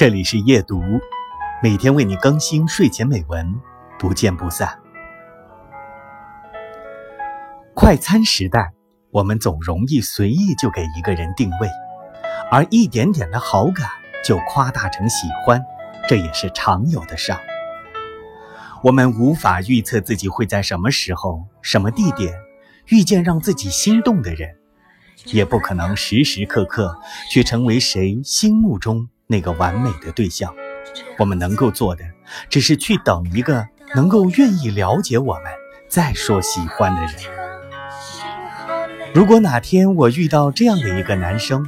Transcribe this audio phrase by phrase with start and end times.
[0.00, 0.80] 这里是夜读，
[1.62, 3.54] 每天为你更新睡前美文，
[3.98, 4.78] 不见不散。
[7.74, 8.72] 快餐时代，
[9.10, 11.68] 我们总容易随意就给一个人定位，
[12.50, 13.90] 而一点点的好感
[14.24, 15.62] 就夸大成喜欢，
[16.08, 17.40] 这也是常有的事儿。
[18.82, 22.32] 我们无法预测自己会在什么时候、什么地点
[22.86, 24.48] 遇见让自己心动的人，
[25.26, 26.98] 也不可能时时刻刻
[27.30, 29.06] 去成为谁心目中。
[29.30, 30.52] 那个完美的对象，
[31.16, 32.02] 我们能够做的，
[32.48, 35.44] 只是去等一个能够愿意了解我们
[35.88, 37.12] 再说喜欢的人。
[39.14, 41.64] 如果哪天我遇到这样的一个男生，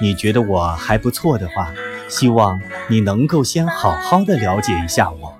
[0.00, 1.72] 你觉得我还不错的话，
[2.08, 5.38] 希望你能够先好好的了解一下我，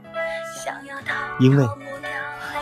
[1.41, 1.67] 因为，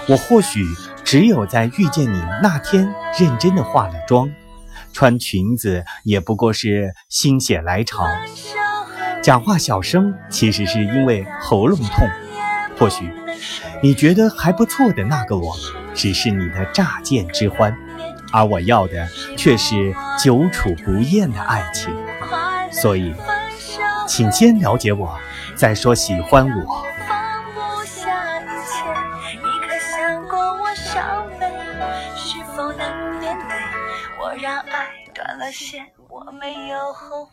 [0.08, 0.64] 我或许
[1.04, 4.30] 只有在遇见你那天认真的化了妆，
[4.94, 8.06] 穿裙子也不过是心血来潮。
[9.22, 12.08] 讲话小声，其实是因为喉咙痛。
[12.76, 13.08] 或许
[13.80, 15.54] 你觉得还不错的那个我，
[15.94, 17.76] 只是你的乍见之欢，
[18.32, 21.94] 而我要的却是久处不厌的爱情。
[22.72, 23.14] 所以，
[24.08, 25.16] 请先了解我，
[25.54, 26.84] 再说喜欢我。
[34.40, 37.32] 让爱断了线，我没有后悔。